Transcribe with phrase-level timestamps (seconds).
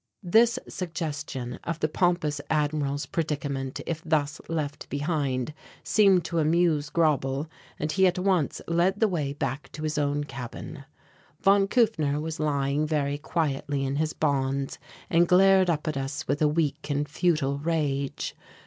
[0.23, 7.47] This suggestion of the pompous Admiral's predicament if thus left behind seemed to amuse Grauble
[7.77, 10.85] and he at once led the way back to his own cabin.
[11.39, 16.41] Von Kufner was lying very quietly in his bonds and glared up at us with
[16.41, 18.35] a weak and futile rage.